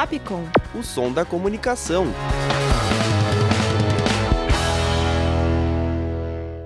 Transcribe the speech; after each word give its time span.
Fapcom. 0.00 0.44
O 0.74 0.82
som 0.82 1.12
da 1.12 1.26
comunicação. 1.26 2.06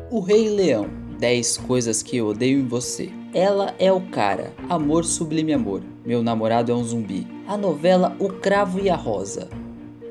O 0.09 0.21
Rei 0.21 0.49
Leão. 0.49 0.89
10 1.19 1.57
coisas 1.57 2.01
que 2.01 2.17
eu 2.17 2.29
odeio 2.29 2.61
em 2.61 2.69
você. 2.69 3.11
Ela 3.35 3.75
é 3.77 3.91
o 3.91 4.01
cara. 4.03 4.53
Amor 4.69 5.05
sublime 5.05 5.53
amor. 5.53 5.83
Meu 6.07 6.23
namorado 6.23 6.71
é 6.71 6.75
um 6.77 6.85
zumbi. 6.85 7.27
A 7.49 7.57
novela 7.57 8.17
O 8.21 8.29
Cravo 8.29 8.79
e 8.79 8.89
a 8.89 8.95
Rosa. 8.95 9.49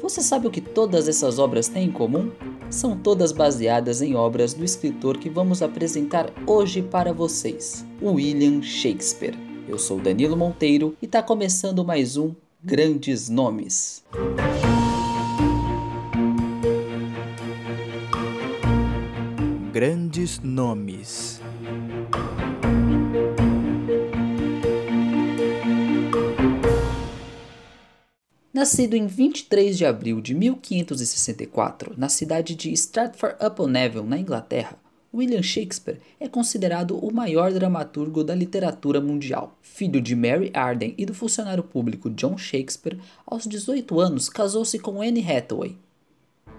Você 0.01 0.19
sabe 0.19 0.47
o 0.47 0.51
que 0.51 0.59
todas 0.59 1.07
essas 1.07 1.39
obras 1.39 1.69
têm 1.69 1.85
em 1.85 1.91
comum? 1.93 2.29
São 2.69 2.97
todas 2.97 3.31
baseadas 3.31 4.01
em 4.01 4.15
obras 4.15 4.53
do 4.53 4.65
escritor 4.65 5.17
que 5.17 5.29
vamos 5.29 5.61
apresentar 5.61 6.29
hoje 6.45 6.81
para 6.81 7.13
vocês, 7.13 7.85
William 8.01 8.61
Shakespeare. 8.61 9.39
Eu 9.65 9.79
sou 9.79 9.97
Danilo 9.97 10.35
Monteiro 10.35 10.93
e 11.01 11.05
está 11.05 11.23
começando 11.23 11.85
mais 11.85 12.17
um 12.17 12.35
Grandes 12.65 13.27
Nomes. 13.27 14.05
Grandes 19.73 20.39
Nomes. 20.39 21.41
Nascido 28.53 28.95
em 28.95 29.07
23 29.07 29.77
de 29.77 29.85
abril 29.85 30.21
de 30.21 30.33
1564 30.33 31.95
na 31.97 32.07
cidade 32.07 32.55
de 32.55 32.71
Stratford-upon-Avon, 32.71 34.03
na 34.03 34.17
Inglaterra, 34.17 34.77
William 35.13 35.43
Shakespeare 35.43 35.99
é 36.19 36.27
considerado 36.27 36.97
o 36.97 37.13
maior 37.13 37.51
dramaturgo 37.51 38.23
da 38.23 38.33
literatura 38.33 38.99
mundial. 38.99 39.55
Filho 39.61 40.01
de 40.01 40.15
Mary 40.15 40.49
Arden 40.53 40.95
e 40.97 41.05
do 41.05 41.13
funcionário 41.13 41.63
público 41.63 42.09
John 42.09 42.35
Shakespeare, 42.35 42.99
aos 43.25 43.45
18 43.45 43.99
anos 43.99 44.27
casou-se 44.27 44.79
com 44.79 45.01
Anne 45.01 45.23
Hathaway, 45.23 45.77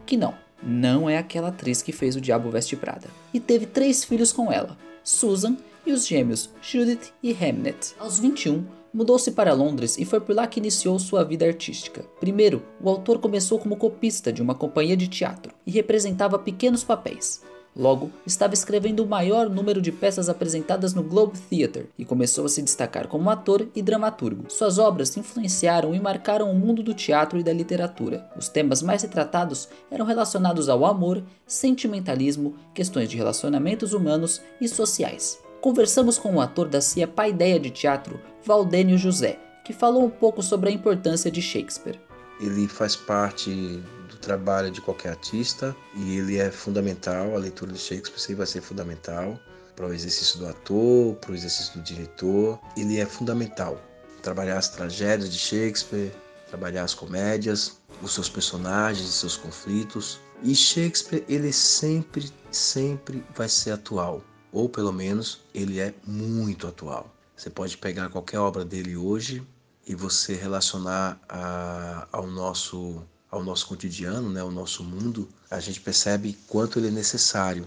que 0.07 0.17
não, 0.17 0.35
não 0.63 1.11
é 1.11 1.19
aquela 1.19 1.49
atriz 1.49 1.83
que 1.83 1.91
fez 1.91 2.15
O 2.15 2.21
Diabo 2.21 2.49
Veste 2.51 2.77
Prada, 2.77 3.09
e 3.33 3.41
teve 3.41 3.67
três 3.67 4.05
filhos 4.05 4.33
com 4.33 4.53
ela, 4.53 4.79
Susan 5.03 5.57
e 5.85 5.93
os 5.93 6.07
gêmeos 6.07 6.49
Judith 6.63 7.13
e 7.21 7.33
Hamnet. 7.33 7.95
Aos 7.99 8.21
21, 8.21 8.65
mudou-se 8.93 9.33
para 9.33 9.53
Londres 9.53 9.99
e 9.99 10.05
foi 10.05 10.21
por 10.21 10.37
lá 10.37 10.47
que 10.47 10.61
iniciou 10.61 10.97
sua 11.01 11.25
vida 11.25 11.45
artística. 11.45 12.05
Primeiro, 12.21 12.63
o 12.81 12.89
autor 12.89 13.19
começou 13.19 13.59
como 13.59 13.77
copista 13.77 14.33
de 14.33 14.41
uma 14.41 14.55
companhia 14.55 14.97
de 14.97 15.09
teatro 15.09 15.53
e 15.67 15.73
representava 15.73 16.39
pequenos 16.39 16.85
papéis. 16.85 17.43
Logo, 17.77 18.13
estava 18.25 18.55
escrevendo 18.55 19.01
o 19.01 19.07
maior 19.07 19.51
número 19.51 19.83
de 19.83 19.91
peças 19.91 20.29
apresentadas 20.29 20.95
no 20.95 21.03
Globe 21.03 21.37
Theatre 21.39 21.89
e 21.99 22.05
começou 22.05 22.45
a 22.45 22.49
se 22.49 22.63
destacar 22.63 23.09
como 23.09 23.29
ator 23.29 23.69
e 23.75 23.83
dramaturgo. 23.83 24.45
Suas 24.49 24.79
obras 24.79 25.17
influenciaram 25.17 25.93
e 25.93 25.99
marcaram 25.99 26.51
o 26.51 26.55
mundo 26.55 26.85
do 26.85 26.95
teatro 26.95 27.39
e 27.39 27.43
da 27.43 27.53
literatura. 27.53 28.31
Os 28.37 28.49
temas 28.49 28.81
mais 28.81 29.03
retratados 29.03 29.69
eram 29.91 30.07
relacionados 30.07 30.69
ao 30.69 30.85
amor, 30.87 31.23
sentimentalismo, 31.47 32.55
questões 32.73 33.11
de 33.11 33.17
relacionamentos 33.17 33.93
humanos 33.93 34.41
e 34.61 34.69
sociais. 34.69 35.41
Conversamos 35.61 36.17
com 36.17 36.37
o 36.37 36.41
ator 36.41 36.69
da 36.69 36.81
CIA 36.81 37.09
Paideia 37.09 37.59
de 37.59 37.71
Teatro, 37.71 38.21
Valdênio 38.45 38.97
José, 38.97 39.41
que 39.65 39.73
falou 39.73 40.05
um 40.05 40.11
pouco 40.11 40.43
sobre 40.43 40.69
a 40.69 40.73
importância 40.73 41.31
de 41.31 41.43
Shakespeare. 41.43 41.99
Ele 42.41 42.69
faz 42.69 42.95
parte 42.95 43.83
trabalho 44.25 44.71
de 44.71 44.81
qualquer 44.81 45.11
artista 45.11 45.77
e 45.95 46.19
ele 46.19 46.39
é 46.39 46.51
fundamental, 46.51 47.35
a 47.35 47.39
leitura 47.39 47.73
de 47.73 47.79
Shakespeare 47.79 48.19
sempre 48.19 48.37
vai 48.37 48.47
ser 48.47 48.61
fundamental 48.61 49.39
para 49.77 49.87
o 49.87 49.93
exercício 49.93 50.39
do 50.39 50.49
ator, 50.49 51.17
para 51.17 51.33
o 51.33 51.35
exercício 51.35 51.75
do 51.75 51.83
diretor. 51.83 52.59
Ele 52.77 52.99
é 52.99 53.07
fundamental. 53.07 53.81
Trabalhar 54.23 54.59
as 54.59 54.69
tragédias 54.69 55.31
de 55.31 55.39
Shakespeare, 55.39 56.13
trabalhar 56.49 56.85
as 56.85 56.95
comédias, 56.95 57.79
os 58.01 58.15
seus 58.15 58.29
personagens, 58.29 59.09
os 59.09 59.17
seus 59.17 59.37
conflitos. 59.37 60.21
E 60.43 60.55
Shakespeare, 60.55 61.25
ele 61.29 61.53
sempre, 61.53 62.31
sempre 62.51 63.25
vai 63.35 63.49
ser 63.49 63.73
atual 63.73 64.23
ou 64.55 64.69
pelo 64.69 64.93
menos 64.93 65.41
ele 65.53 65.81
é 65.81 65.93
muito 66.07 66.69
atual. 66.69 67.13
Você 67.37 67.51
pode 67.51 67.77
pegar 67.77 68.09
qualquer 68.09 68.39
obra 68.39 68.65
dele 68.65 68.97
hoje 68.97 69.45
e 69.85 69.97
você 69.97 70.35
relacionar 70.35 71.21
a, 71.29 72.07
ao 72.13 72.29
nosso 72.29 73.03
ao 73.35 73.43
nosso 73.43 73.67
cotidiano, 73.67 74.31
né, 74.31 74.41
ao 74.41 74.51
nosso 74.51 74.85
mundo, 74.85 75.29
a 75.51 75.59
gente 75.59 75.81
percebe 75.81 76.39
quanto 76.47 76.79
ele 76.79 76.87
é 76.87 76.91
necessário, 76.91 77.67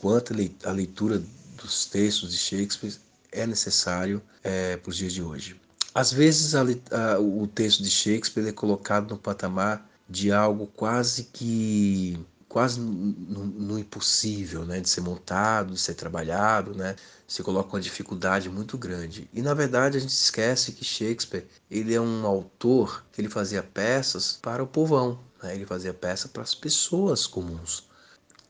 quanto 0.00 0.32
a 0.64 0.70
leitura 0.70 1.20
dos 1.56 1.86
textos 1.86 2.30
de 2.30 2.38
Shakespeare 2.38 2.94
é 3.32 3.44
necessário 3.44 4.22
é, 4.44 4.76
para 4.76 4.90
os 4.90 4.96
dias 4.96 5.12
de 5.12 5.20
hoje. 5.20 5.60
Às 5.92 6.12
vezes 6.12 6.54
a, 6.54 6.62
a, 6.62 7.18
o 7.18 7.48
texto 7.48 7.82
de 7.82 7.90
Shakespeare 7.90 8.46
é 8.46 8.52
colocado 8.52 9.10
no 9.10 9.18
patamar 9.18 9.84
de 10.08 10.30
algo 10.30 10.68
quase 10.68 11.24
que 11.24 12.16
quase 12.58 12.80
no, 12.80 13.46
no, 13.46 13.78
impossível, 13.78 14.64
né, 14.64 14.80
de 14.80 14.88
ser 14.88 15.00
montado, 15.00 15.74
de 15.74 15.80
ser 15.80 15.94
trabalhado, 15.94 16.74
né, 16.74 16.96
se 17.24 17.40
coloca 17.40 17.76
uma 17.76 17.80
dificuldade 17.80 18.48
muito 18.48 18.76
grande. 18.76 19.30
E 19.32 19.40
na 19.40 19.54
verdade 19.54 19.96
a 19.96 20.00
gente 20.00 20.10
esquece 20.10 20.72
que 20.72 20.84
Shakespeare 20.84 21.46
ele 21.70 21.94
é 21.94 22.00
um 22.00 22.26
autor 22.26 23.04
que 23.12 23.20
ele 23.20 23.28
fazia 23.28 23.62
peças 23.62 24.40
para 24.42 24.60
o 24.60 24.66
povão, 24.66 25.20
né, 25.40 25.54
ele 25.54 25.66
fazia 25.66 25.94
peças 25.94 26.28
para 26.28 26.42
as 26.42 26.52
pessoas 26.52 27.28
comuns. 27.28 27.84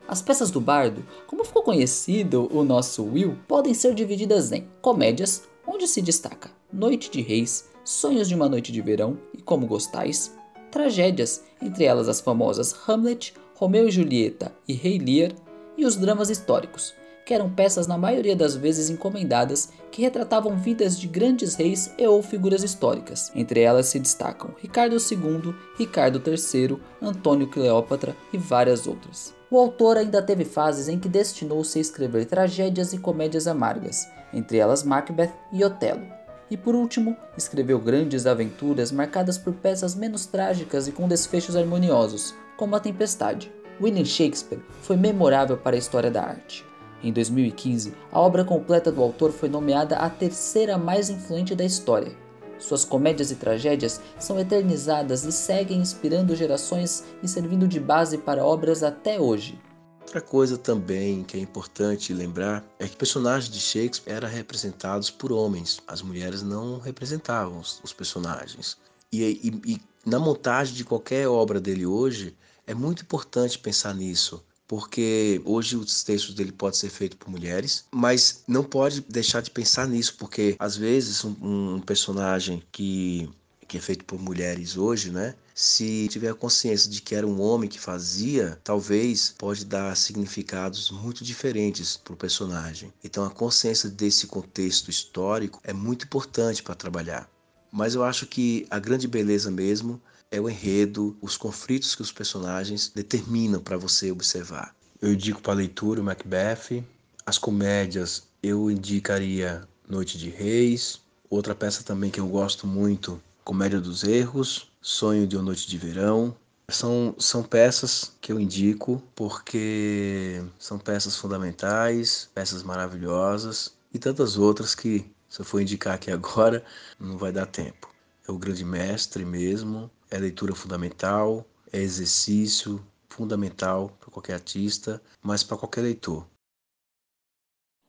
As 0.08 0.22
peças 0.22 0.50
do 0.50 0.60
bardo, 0.60 1.04
como 1.26 1.44
ficou 1.44 1.62
conhecido 1.62 2.48
o 2.52 2.62
nosso 2.62 3.04
Will, 3.04 3.36
podem 3.48 3.74
ser 3.74 3.94
divididas 3.94 4.52
em 4.52 4.68
comédias, 4.80 5.42
onde 5.66 5.88
se 5.88 6.00
destaca 6.00 6.50
Noite 6.72 7.10
de 7.10 7.20
Reis, 7.20 7.68
Sonhos 7.84 8.28
de 8.28 8.34
uma 8.34 8.48
Noite 8.48 8.70
de 8.70 8.80
Verão 8.80 9.18
e 9.36 9.42
Como 9.42 9.66
Gostais, 9.66 10.32
tragédias, 10.70 11.42
entre 11.60 11.84
elas 11.84 12.08
as 12.08 12.20
famosas 12.20 12.74
Hamlet, 12.86 13.34
Romeu 13.54 13.88
e 13.88 13.90
Julieta 13.90 14.54
e 14.68 14.74
Rei 14.74 14.98
Lear, 14.98 15.32
e 15.76 15.84
os 15.84 15.96
dramas 15.96 16.30
históricos, 16.30 16.94
que 17.26 17.34
eram 17.34 17.50
peças 17.50 17.88
na 17.88 17.98
maioria 17.98 18.36
das 18.36 18.54
vezes 18.54 18.88
encomendadas 18.88 19.70
que 19.90 20.00
retratavam 20.00 20.56
vidas 20.56 20.98
de 20.98 21.08
grandes 21.08 21.56
reis 21.56 21.92
e 21.98 22.06
ou 22.06 22.22
figuras 22.22 22.62
históricas. 22.62 23.32
Entre 23.34 23.60
elas 23.60 23.86
se 23.86 23.98
destacam 23.98 24.54
Ricardo 24.62 24.94
II, 24.94 25.52
Ricardo 25.76 26.22
III, 26.24 26.78
Antônio 27.02 27.48
Cleópatra 27.48 28.16
e 28.32 28.38
várias 28.38 28.86
outras. 28.86 29.34
O 29.50 29.58
autor 29.58 29.96
ainda 29.96 30.22
teve 30.22 30.44
fases 30.44 30.86
em 30.86 31.00
que 31.00 31.08
destinou-se 31.08 31.76
a 31.76 31.82
escrever 31.82 32.26
tragédias 32.26 32.92
e 32.92 32.98
comédias 32.98 33.48
amargas, 33.48 34.06
entre 34.32 34.58
elas 34.58 34.84
Macbeth 34.84 35.32
e 35.52 35.64
Otelo. 35.64 36.06
E 36.48 36.56
por 36.56 36.76
último, 36.76 37.16
escreveu 37.36 37.80
grandes 37.80 38.24
aventuras 38.24 38.92
marcadas 38.92 39.36
por 39.36 39.52
peças 39.52 39.96
menos 39.96 40.26
trágicas 40.26 40.86
e 40.86 40.92
com 40.92 41.08
desfechos 41.08 41.56
harmoniosos, 41.56 42.36
como 42.56 42.76
A 42.76 42.80
Tempestade. 42.80 43.52
William 43.80 44.04
Shakespeare 44.04 44.62
foi 44.80 44.96
memorável 44.96 45.56
para 45.56 45.74
a 45.74 45.78
história 45.78 46.10
da 46.10 46.22
arte. 46.22 46.64
Em 47.02 47.12
2015, 47.12 47.94
a 48.10 48.20
obra 48.20 48.44
completa 48.44 48.90
do 48.90 49.02
autor 49.02 49.32
foi 49.32 49.48
nomeada 49.48 49.96
a 49.96 50.08
terceira 50.08 50.78
mais 50.78 51.10
influente 51.10 51.54
da 51.54 51.64
história. 51.64 52.16
Suas 52.58 52.84
comédias 52.84 53.30
e 53.30 53.36
tragédias 53.36 54.00
são 54.18 54.40
eternizadas 54.40 55.24
e 55.24 55.32
seguem 55.32 55.78
inspirando 55.78 56.34
gerações 56.34 57.04
e 57.22 57.28
servindo 57.28 57.68
de 57.68 57.78
base 57.78 58.16
para 58.16 58.44
obras 58.44 58.82
até 58.82 59.20
hoje. 59.20 59.60
Outra 60.00 60.20
coisa 60.20 60.56
também 60.56 61.22
que 61.22 61.36
é 61.36 61.40
importante 61.40 62.14
lembrar 62.14 62.64
é 62.78 62.86
que 62.86 62.96
personagens 62.96 63.52
de 63.52 63.60
Shakespeare 63.60 64.16
eram 64.16 64.28
representados 64.28 65.10
por 65.10 65.32
homens. 65.32 65.80
As 65.86 66.00
mulheres 66.00 66.42
não 66.42 66.78
representavam 66.78 67.58
os, 67.58 67.92
personagens. 67.92 68.78
E, 69.12 69.22
e, 69.22 69.72
e 69.72 69.80
na 70.06 70.18
montagem 70.18 70.74
de 70.74 70.84
qualquer 70.84 71.28
obra 71.28 71.60
dele 71.60 71.84
hoje, 71.84 72.34
é 72.66 72.72
muito 72.72 73.02
importante 73.02 73.58
pensar 73.58 73.94
nisso 73.94 74.42
porque 74.66 75.40
hoje 75.44 75.76
os 75.76 76.02
textos 76.02 76.34
dele 76.34 76.52
podem 76.52 76.78
ser 76.78 76.90
feitos 76.90 77.18
por 77.18 77.30
mulheres, 77.30 77.84
mas 77.90 78.42
não 78.46 78.64
pode 78.64 79.00
deixar 79.02 79.40
de 79.40 79.50
pensar 79.50 79.86
nisso, 79.86 80.16
porque 80.18 80.56
às 80.58 80.76
vezes 80.76 81.24
um, 81.24 81.76
um 81.76 81.80
personagem 81.80 82.62
que 82.72 83.28
que 83.68 83.76
é 83.76 83.80
feito 83.80 84.04
por 84.04 84.20
mulheres 84.20 84.76
hoje, 84.76 85.10
né? 85.10 85.34
Se 85.54 86.06
tiver 86.08 86.32
consciência 86.34 86.88
de 86.88 87.00
que 87.02 87.14
era 87.14 87.26
um 87.26 87.40
homem 87.40 87.68
que 87.68 87.80
fazia, 87.80 88.60
talvez 88.62 89.34
pode 89.36 89.64
dar 89.64 89.96
significados 89.96 90.90
muito 90.90 91.24
diferentes 91.24 91.96
para 91.96 92.14
o 92.14 92.16
personagem. 92.16 92.92
Então 93.02 93.24
a 93.24 93.30
consciência 93.30 93.88
desse 93.88 94.26
contexto 94.26 94.90
histórico 94.90 95.60
é 95.64 95.72
muito 95.72 96.04
importante 96.04 96.62
para 96.62 96.74
trabalhar. 96.74 97.28
Mas 97.72 97.94
eu 97.94 98.04
acho 98.04 98.26
que 98.26 98.66
a 98.70 98.78
grande 98.78 99.08
beleza 99.08 99.50
mesmo 99.50 100.00
é 100.30 100.40
o 100.40 100.48
enredo, 100.48 101.16
os 101.20 101.36
conflitos 101.36 101.94
que 101.94 102.02
os 102.02 102.12
personagens 102.12 102.90
determinam 102.94 103.60
para 103.60 103.76
você 103.76 104.10
observar. 104.10 104.74
Eu 105.00 105.12
indico 105.12 105.42
para 105.42 105.54
leitura 105.54 106.00
o 106.00 106.04
Macbeth, 106.04 106.84
as 107.24 107.38
comédias 107.38 108.24
eu 108.42 108.70
indicaria 108.70 109.66
Noite 109.88 110.18
de 110.18 110.30
Reis, 110.30 111.00
outra 111.28 111.54
peça 111.54 111.82
também 111.82 112.10
que 112.10 112.20
eu 112.20 112.26
gosto 112.26 112.66
muito 112.66 113.20
Comédia 113.44 113.80
dos 113.80 114.02
Erros, 114.02 114.68
Sonho 114.80 115.26
de 115.26 115.36
uma 115.36 115.44
Noite 115.44 115.68
de 115.68 115.78
Verão. 115.78 116.36
São, 116.68 117.14
são 117.16 117.44
peças 117.44 118.12
que 118.20 118.32
eu 118.32 118.40
indico 118.40 119.00
porque 119.14 120.42
são 120.58 120.78
peças 120.78 121.16
fundamentais, 121.16 122.28
peças 122.34 122.64
maravilhosas 122.64 123.72
e 123.94 123.98
tantas 124.00 124.36
outras 124.36 124.74
que, 124.74 125.08
se 125.28 125.40
eu 125.40 125.44
for 125.44 125.60
indicar 125.60 125.94
aqui 125.94 126.10
agora, 126.10 126.64
não 126.98 127.16
vai 127.16 127.30
dar 127.30 127.46
tempo. 127.46 127.95
É 128.28 128.32
o 128.32 128.38
grande 128.38 128.64
mestre 128.64 129.24
mesmo, 129.24 129.90
é 130.10 130.18
leitura 130.18 130.54
fundamental, 130.54 131.44
é 131.72 131.78
exercício 131.78 132.84
fundamental 133.08 133.96
para 134.00 134.10
qualquer 134.10 134.34
artista, 134.34 135.00
mas 135.22 135.42
para 135.42 135.56
qualquer 135.56 135.82
leitor. 135.82 136.26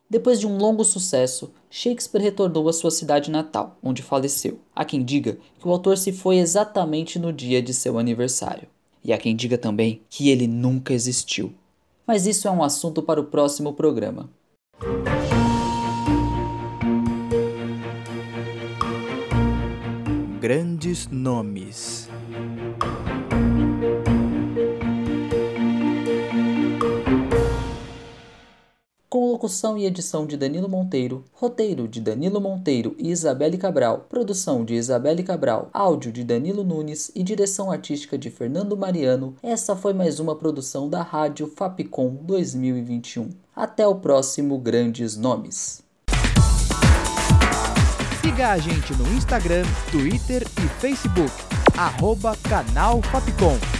Depois 0.09 0.39
de 0.39 0.47
um 0.47 0.57
longo 0.57 0.85
sucesso, 0.85 1.51
Shakespeare 1.69 2.23
retornou 2.23 2.69
à 2.69 2.73
sua 2.73 2.91
cidade 2.91 3.29
natal, 3.29 3.77
onde 3.83 4.01
faleceu. 4.01 4.59
Há 4.73 4.85
quem 4.85 5.03
diga 5.03 5.37
que 5.59 5.67
o 5.67 5.71
autor 5.71 5.97
se 5.97 6.13
foi 6.13 6.37
exatamente 6.37 7.19
no 7.19 7.33
dia 7.33 7.61
de 7.61 7.73
seu 7.73 7.99
aniversário. 7.99 8.69
E 9.03 9.11
há 9.11 9.17
quem 9.17 9.35
diga 9.35 9.57
também 9.57 10.01
que 10.09 10.29
ele 10.29 10.47
nunca 10.47 10.93
existiu. 10.93 11.53
Mas 12.05 12.25
isso 12.25 12.47
é 12.47 12.51
um 12.51 12.63
assunto 12.63 13.03
para 13.03 13.19
o 13.19 13.25
próximo 13.25 13.73
programa. 13.73 14.29
Grandes 20.39 21.07
nomes. 21.07 22.07
Com 29.09 29.31
locução 29.31 29.79
e 29.79 29.85
edição 29.87 30.27
de 30.27 30.37
Danilo 30.37 30.69
Monteiro, 30.69 31.25
roteiro 31.33 31.87
de 31.87 31.99
Danilo 31.99 32.39
Monteiro 32.39 32.95
e 32.99 33.09
Isabelle 33.09 33.57
Cabral, 33.57 34.05
produção 34.07 34.63
de 34.63 34.75
Isabelle 34.75 35.23
Cabral, 35.23 35.71
áudio 35.73 36.11
de 36.11 36.23
Danilo 36.23 36.63
Nunes 36.63 37.11
e 37.15 37.23
direção 37.23 37.71
artística 37.71 38.15
de 38.15 38.29
Fernando 38.29 38.77
Mariano, 38.77 39.35
essa 39.41 39.75
foi 39.75 39.93
mais 39.93 40.19
uma 40.19 40.35
produção 40.35 40.87
da 40.87 41.01
Rádio 41.01 41.47
Fapcom 41.47 42.13
2021. 42.21 43.29
Até 43.55 43.87
o 43.87 43.95
próximo 43.95 44.59
Grandes 44.59 45.17
Nomes. 45.17 45.86
Siga 48.27 48.51
a 48.51 48.57
gente 48.57 48.93
no 48.95 49.07
Instagram, 49.13 49.63
Twitter 49.89 50.43
e 50.57 50.81
Facebook, 50.81 51.31
arroba 51.77 52.35
canal 52.49 53.01
Fapcom. 53.03 53.76